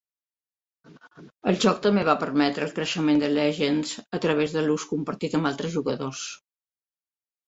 El 1.49 1.57
joc 1.65 1.81
també 1.83 2.05
va 2.07 2.15
permetre 2.23 2.65
el 2.67 2.73
creixement 2.79 3.21
de 3.23 3.29
Legendz 3.33 3.91
a 4.19 4.21
través 4.23 4.55
de 4.55 4.63
l'ús 4.69 4.87
compartit 4.95 5.37
amb 5.41 5.51
altres 5.51 5.73
jugadors. 5.77 6.23